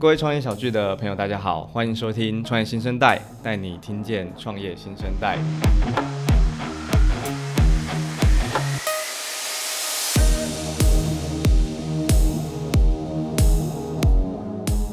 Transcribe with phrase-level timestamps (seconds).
[0.00, 5.36] 各位创业小聚的朋友，大家好，欢迎收听创业新生代，带你听见创业新生代。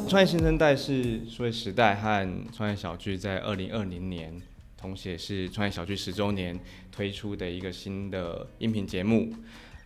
[0.09, 4.33] 创业新生代是数位时代和创业小聚在二零二零年，
[4.75, 6.59] 同时也是创业小聚十周年
[6.91, 9.33] 推出的一个新的音频节目。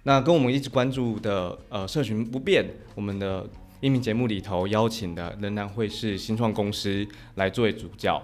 [0.01, 2.65] 那跟我们一直关注的呃社群不变，
[2.95, 3.47] 我们的。
[3.81, 7.03] 音频节目里头邀请的仍然会是新创公司
[7.33, 8.21] 来作为主角，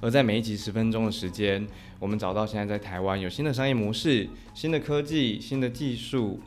[0.00, 1.66] 而在每一集十分钟的时间，
[1.98, 6.38] 我们找到现在在台湾有新的商业模式、新的科技、新的技术，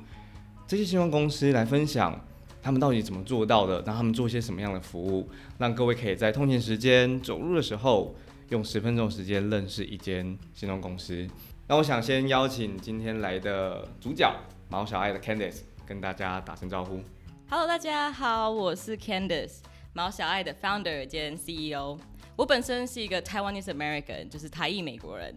[0.66, 2.18] 这些新创公司来分享
[2.62, 8.16] 他们到底怎么做到的，让他们做些什么样的服务，让各位可以在通勤时间、走路的时候
[8.48, 11.28] 用十分钟时间认识一间新创公司。
[11.68, 14.34] 那我想先邀请今天来的主角
[14.70, 17.02] 毛小爱的 Candice 跟大家打声招呼。
[17.50, 19.58] Hello，大家好，我是 Candice
[19.94, 22.00] 毛小爱的 Founder 兼 CEO。
[22.36, 25.36] 我本身是一个 Taiwanese American，就是台裔美国人。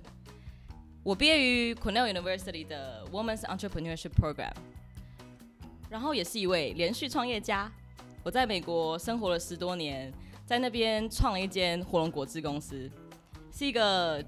[1.02, 4.52] 我毕业于 Cornell University 的 Women's Entrepreneurship Program，
[5.90, 7.70] 然后也是一位连续创业家。
[8.22, 10.10] 我在美国生活了十多年，
[10.46, 12.90] 在那边创了一间火龙果汁公司，
[13.52, 14.24] 是一个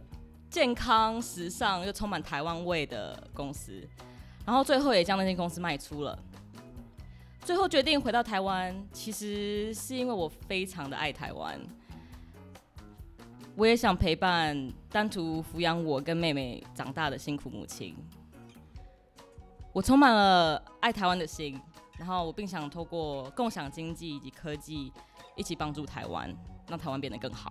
[0.51, 3.83] 健康、时尚又充满台湾味的公司。
[4.45, 6.19] 然后最后也将那间公司卖出了。
[7.49, 11.59] 最后决定回到台湾，其实是因为我非常的爱台湾，
[13.57, 17.97] 我也想陪伴单独抚养我跟妹妹长大的辛苦母亲。
[19.73, 21.59] 我充满了爱台湾的心，
[21.97, 24.93] 然后我并想透过共享经济以及科技，
[25.35, 26.31] 一起帮助台湾，
[26.69, 27.51] 让台湾变得更好。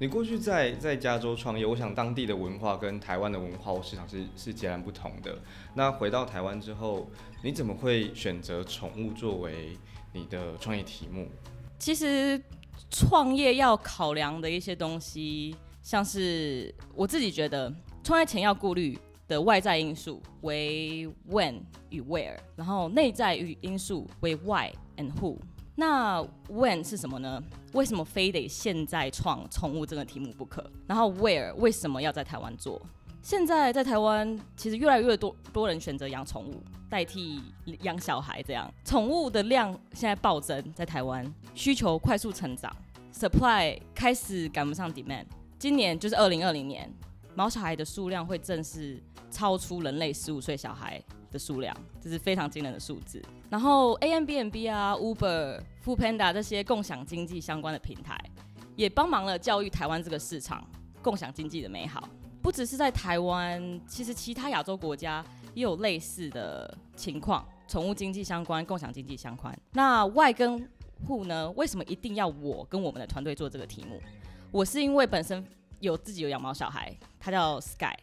[0.00, 5.36] 你过去在在加州创业，我想当地的文化跟台湾的文化市场是是截然不同的。
[5.74, 7.10] 那回到台湾之后，
[7.42, 9.76] 你怎么会选择宠物作为
[10.12, 11.26] 你的创业题目？
[11.80, 12.40] 其实
[12.90, 17.72] 创业要考量的一些东西，像是我自己觉得
[18.04, 21.60] 创业前要顾虑的外在因素为 when
[21.90, 25.36] 与 where，然后内在与因素为 why and who。
[25.80, 27.40] 那 when 是什么呢？
[27.72, 30.68] 为什么非得现在创宠物这个题目不可？
[30.88, 32.82] 然后 where 为什么要在台湾做？
[33.22, 37.40] 现在在台湾其实越来越多多人选择养宠物代替
[37.82, 41.24] 养小孩，这样宠物的量现在暴增，在台湾
[41.54, 42.74] 需求快速成长
[43.14, 45.26] ，supply 开始赶不上 demand。
[45.60, 46.92] 今年就是二零二零年，
[47.36, 49.00] 毛小孩的数量会正式
[49.30, 51.00] 超出人类十五岁小孩
[51.30, 53.22] 的数量，这是非常惊人的数字。
[53.50, 58.18] 然后 Airbnb 啊、Uber、Foodpanda 这些共享经济相关的平台，
[58.76, 60.66] 也帮忙了教育台湾这个市场
[61.02, 62.08] 共享经济的美好。
[62.40, 65.24] 不只是在台湾，其实其他亚洲国家
[65.54, 69.56] 也有类似的情况，宠物经济相关、共享经济相关。
[69.72, 70.68] 那外跟
[71.06, 71.50] 户呢？
[71.52, 74.00] 为什么一定要我跟我们的团队做这个题目？
[74.50, 75.44] 我是因为本身
[75.80, 77.94] 有自己有养猫小孩，他叫 Sky。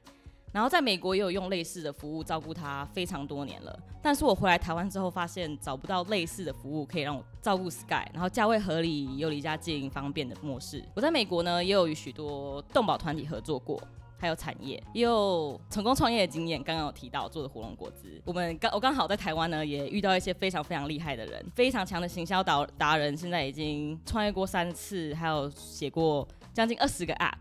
[0.55, 10.81] 然后在美国也有用类似的服务照顾他非常多年了，但是我回来台湾之后发现找不到类似的服务可以让我照顾 Sky，然后价位合理又离家近方便的模式。
[10.95, 13.77] 我在美国呢也有与许多动保团体合作过，
[14.17, 16.63] 还有产业也有成功创业的经验。
[16.63, 27.33] 刚刚有提到做的火龙果汁，我们刚我刚好在台湾呢也遇到一些非常非常厉害的人，非常强的行销导达人，现在已经创业过三次，还有写过将近二十个 App。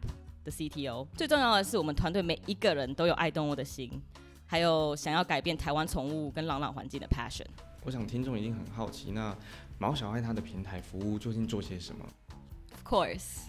[0.44, 3.90] 的 CTO，最重要的是我们团队每一个人都有爱动物的心，
[4.46, 7.46] 还有想要改变台湾宠物跟养老环境的 passion。
[7.82, 9.36] 我想听众一定很好奇，那
[9.78, 12.04] 毛小爱它的平台服务究竟做些什么
[12.70, 13.48] ？Of course，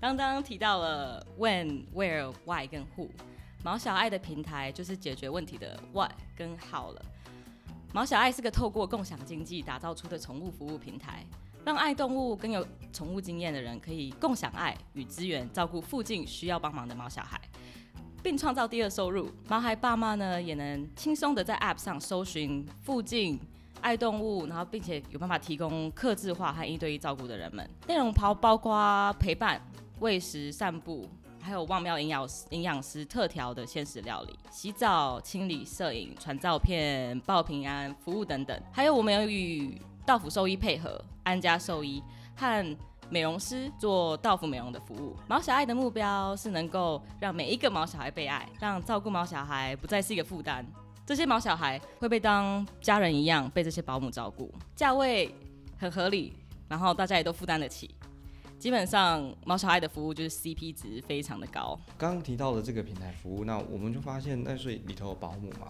[0.00, 3.08] 刚刚提到了 when、where、why 跟 who，
[3.62, 7.02] 毛小爱的平台就是解决问题的 what 跟 how 了。
[7.92, 11.26] 毛小爱是个透过共享经济打造出的宠物服务平台。
[11.64, 17.40] 让爱动物跟有宠物经验的人可以共享爱与资源，照顾附近需要帮忙的猫小孩，
[18.22, 19.30] 并创造第二收入。
[19.48, 23.38] 毛孩爸妈呢也能轻松的在 App 上搜寻附近
[23.80, 27.68] 爱动物，然后并且有办法提供客制化和一对一照顾的人们。
[27.86, 29.60] 内容包包括陪伴、
[30.00, 31.08] 喂食、散步，
[31.40, 38.60] 还有旺喵营养营养师特调的鲜食料理、洗澡、清理、摄影、传照片、报平安服务等等。
[38.72, 39.80] 还有我们有与
[40.10, 42.02] 到府兽医配合安家兽医
[42.34, 42.76] 和
[43.10, 45.14] 美容师做到府美容的服务。
[45.28, 50.66] 毛小爱的目标是能够让每一个毛小孩被爱，让照顾毛小孩不再是一个负担。
[51.06, 55.32] 这些毛小孩会被当家人一样被这些保姆照顾，价位
[55.78, 56.32] 很合理，
[56.68, 57.88] 然后大家也都负担得起。
[58.58, 61.78] 基本上毛小爱的服务就是 CP 值非常的高。
[61.96, 65.68] 刚刚提到的这个平台服务，那我们就发现，那所以里头有保姆嘛？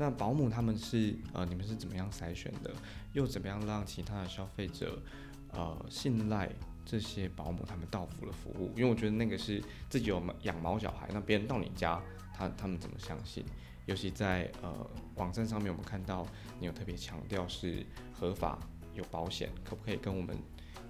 [0.00, 2.72] 那保姆他们是呃，你们是怎么样筛选的？
[3.12, 4.98] 又怎么样让其他的消费者
[5.52, 6.48] 呃信赖
[6.86, 8.72] 这些保姆他们到付的服务？
[8.74, 12.00] 因为我觉得那个是自己有养毛小孩，那别人到你家，
[12.34, 13.44] 他他们怎么相信？
[13.84, 14.74] 尤其在呃
[15.16, 16.26] 网站上面，我们看到
[16.58, 18.58] 你有特别强调是合法
[18.94, 20.34] 有保险，可不可以跟我们？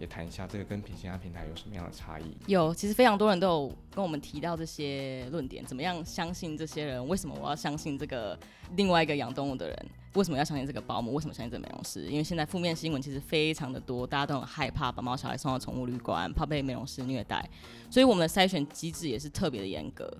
[0.00, 2.24] 也谈一下这个跟平其他平台有什么样的差异？
[2.46, 7.06] 有，其实非常多人都有跟我们提到这些论点，怎么样相信这些人？
[7.06, 8.36] 为什么我要相信这个
[8.76, 9.86] 另外一个养动物的人？
[10.14, 11.12] 为什么要相信这个保姆？
[11.12, 12.06] 为什么相信这个美容师？
[12.06, 17.46] 因为现在负面新闻其实非常的多，大家都很害怕把猫小孩送到宠物旅馆，怕被美容师虐待，
[17.90, 20.10] 所以我们的筛选机制也是特别的严格。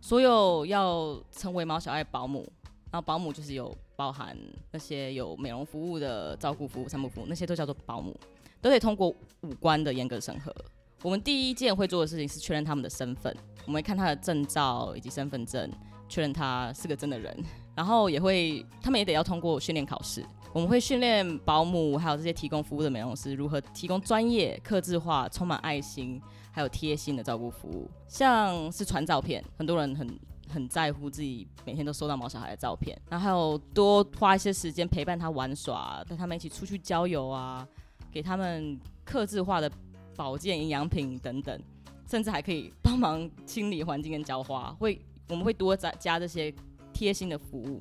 [0.00, 2.50] 所有要成为猫小爱保姆，
[2.90, 4.34] 然后保姆就是有包含
[4.70, 8.18] 那些有美容服务的照顾服务、散步服务，那些都叫做保姆。
[8.60, 10.54] 都得通过五官的严格审核。
[11.02, 13.34] 我们第一件会做的事情是确认他们的身份，
[13.64, 15.70] 我们会看他的证照以及身份证，
[16.08, 17.36] 确认他是个真的人。
[17.74, 20.22] 然后也会，他们也得要通过训练考试。
[20.52, 26.20] 我们会训练保姆还有这些提供服务的美容师如何提供专业、克制化、充满爱心
[26.50, 27.88] 还有贴心的照顾服务。
[28.08, 30.20] 像是传照片，很多人很
[30.52, 37.66] 很在乎自己每天都收到毛小孩的照片，然后还有多花一些时间陪伴他玩耍，带他们一起出去郊游啊。
[38.12, 39.70] 给他们刻制化的
[40.16, 41.60] 保健营养品等等，
[42.08, 44.74] 甚至还可以帮忙清理环境跟浇花。
[44.78, 46.52] 会，我们会多加加这些
[46.92, 47.80] 贴心的服务，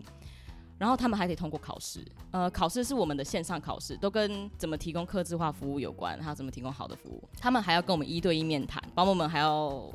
[0.80, 2.04] 然后他们还得通过考试。
[2.32, 7.22] 呃，考试是我们的线上考试，都跟怎么提供客制化服务有关，还有怎么提供好的服务。
[7.38, 9.88] 他们还要跟我们一对一面谈，保姆们还要。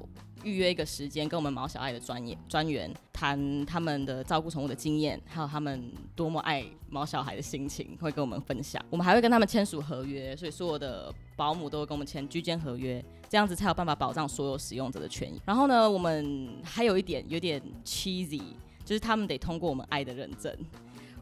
[0.43, 8.85] 预约一个时间，跟我们毛小爱的专业专员谈他们的照顾宠物的经验，还有他们多么爱毛小孩的心情，会跟我们分享。
[8.91, 15.41] 我们还会跟他们签署合约，所以所有的保姆都会跟我们签居间合约，这样子才有办法保障所有使用者的权益。
[15.47, 18.43] 然后呢，我们还有一点有点 cheesy，
[18.85, 20.55] 就是他们得通过我们爱的认证。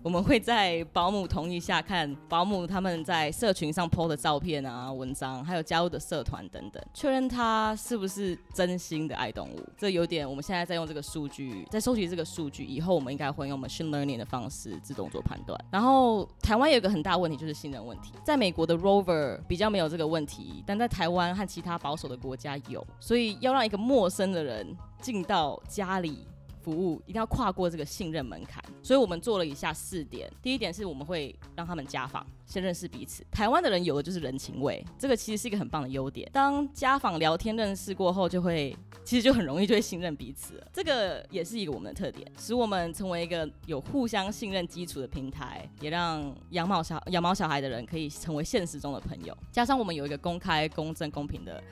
[0.05, 9.61] 我们会在保姆同意下看保姆他们在社群上 po 的照片啊、文章，还有加入的社团等等，确认他是不是真心的爱动物。
[9.79, 15.57] 这有点，我们现在在用这个数据，在收集这个数据，以后我们应该会用 machine learning 的方式自动做判断。
[15.71, 26.27] 然后台湾有一个很大问题就是信任问题，在美国的 Rover 比较没有这个问题，但在台湾和其他保守的国家有，所以要让一个陌生的人进到家里。
[26.63, 30.31] 服务一定要跨过这个信任门槛，所以我们做了以下四点。
[30.41, 33.25] 第一点是我们会让他们家访，先认识彼此。
[33.31, 36.31] 台湾的人有的就是人情味，这个其实是一个很棒的优点。
[36.33, 40.63] 当家访聊天认识过后，就会其实就很容易就会信任彼此。
[40.73, 49.37] 这个也是一个我们的特点，使我们成为一个有互相信任基础的平台，也让养毛小养毛小孩的人可以成为现实中的朋友。
[49.51, 51.63] 加上我们有一个公开、公正、公平的。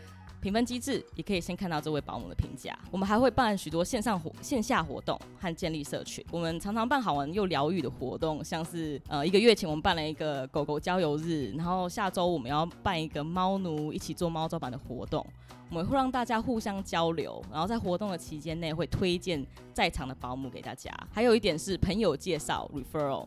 [0.41, 2.77] 评分机制也可以先看到这位保姆的评价。
[2.91, 6.25] 我们还会办许多线上活、线下活动和建立社群。
[6.31, 15.25] 我们常常办好玩又疗愈的活动，像是呃一个月前我们办了一个狗狗郊游日，然后下周我们要办一个猫奴一起做猫抓板的活动。
[15.69, 20.91] 我们会让大家互相交流，然后在活动的期间内会推荐在场的保姆给大家。
[21.13, 23.27] 还有一点是朋友介绍 （referral）。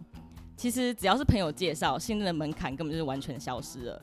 [0.57, 4.01] 其实只要是朋友介绍，信任的门槛根本就是完全消失了。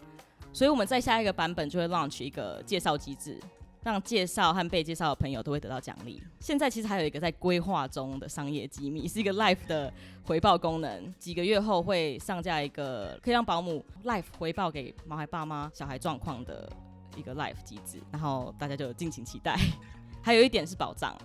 [0.53, 3.39] 所以我们在下一个版本就会 launch 一个介绍机制，
[3.83, 6.23] 让介绍和被介绍的朋友都会得到奖励。
[6.41, 9.93] 现在其实还有一个在规划中的商业机密，是一个 Life 的
[10.25, 11.15] 回报功能。
[11.19, 16.69] 几个月后会上架一个可以让保姆 Life 回报给毛孩爸妈小孩状况的
[17.17, 19.57] 一个 Life 机制，然后大家就敬请期待。
[20.21, 21.17] 还有一点是保障，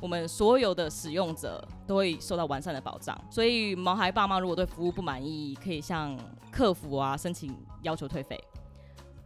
[0.00, 3.16] 我们所有的使用者都会受到完善的保障。
[3.30, 6.18] 所以毛孩爸妈如果对服务不满意，可以向
[6.50, 8.42] 客服啊申请要求退费。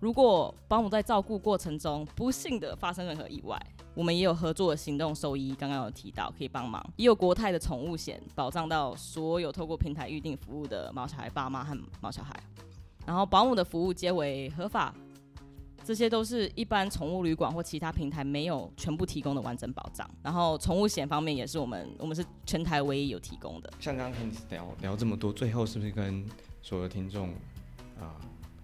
[0.00, 3.60] 如果保姆在照顾过程中不幸的发生任何意外，
[3.94, 12.32] 我们也有合作的行动兽医，刚刚有提到可以帮忙，也有国泰的宠物险保障到所有透过平台预定服务的毛小孩爸妈和毛小孩，
[13.04, 14.94] 然后保姆的服务皆为合法，
[15.82, 20.08] 这些都是一般宠物旅馆或其他平台没有全部提供的完整保障。
[20.22, 23.72] 然后宠物险方面也是我们我们是全台唯一有提供的。
[23.80, 26.24] 像刚刚听聊聊这么多，最后是不是跟
[26.62, 27.30] 所有听众
[27.98, 28.14] 啊？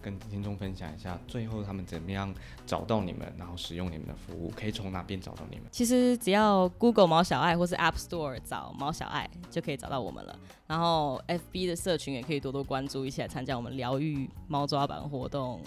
[0.04, 2.32] 跟听众分享一下，最后他们怎么样
[2.66, 5.64] 找到你们，然后使用你们的服务，可以从哪边找到你们？
[5.70, 10.38] 其实只要 Google 毛小爱或是 App Store 找毛小爱就可以找到我们了。
[10.66, 15.62] 然后 FB 的社群也可以多多关注，一起来参加我们疗愈猫抓板活动、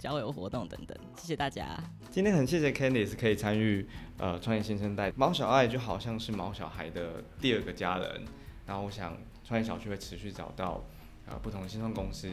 [0.00, 0.98] 交友活动等等。
[1.16, 1.78] 谢谢大家。
[2.10, 3.88] 今天很谢谢 Candice 可以参与
[4.18, 8.24] 呃创业新生代毛小爱，就好像是毛小孩的第二个家人。
[8.66, 10.82] 然后我想创业小区会持续找到。
[11.26, 12.30] 呃，不同的新创公司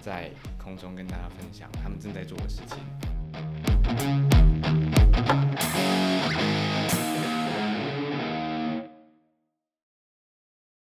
[0.00, 2.78] 在空中跟大家分享他们正在做的事情。